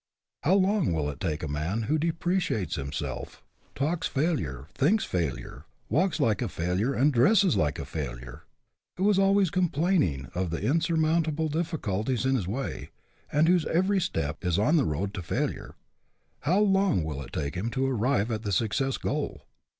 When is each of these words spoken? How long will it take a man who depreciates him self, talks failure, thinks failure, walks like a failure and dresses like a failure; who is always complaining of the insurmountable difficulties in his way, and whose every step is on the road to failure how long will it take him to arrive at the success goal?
How 0.41 0.55
long 0.55 0.93
will 0.93 1.11
it 1.11 1.19
take 1.19 1.43
a 1.43 1.47
man 1.47 1.83
who 1.83 1.99
depreciates 1.99 2.75
him 2.75 2.91
self, 2.91 3.43
talks 3.75 4.07
failure, 4.07 4.65
thinks 4.73 5.03
failure, 5.05 5.65
walks 5.89 6.19
like 6.19 6.41
a 6.41 6.49
failure 6.49 6.95
and 6.95 7.13
dresses 7.13 7.55
like 7.55 7.77
a 7.77 7.85
failure; 7.85 8.41
who 8.97 9.07
is 9.11 9.19
always 9.19 9.51
complaining 9.51 10.31
of 10.33 10.49
the 10.49 10.63
insurmountable 10.65 11.49
difficulties 11.49 12.25
in 12.25 12.33
his 12.33 12.47
way, 12.47 12.89
and 13.31 13.47
whose 13.47 13.67
every 13.67 14.01
step 14.01 14.43
is 14.43 14.57
on 14.57 14.75
the 14.75 14.85
road 14.85 15.13
to 15.13 15.21
failure 15.21 15.75
how 16.49 16.57
long 16.59 17.03
will 17.03 17.21
it 17.21 17.31
take 17.31 17.53
him 17.53 17.69
to 17.69 17.85
arrive 17.87 18.31
at 18.31 18.41
the 18.41 18.51
success 18.51 18.97
goal? 18.97 19.43